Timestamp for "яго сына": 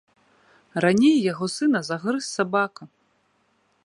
1.31-1.79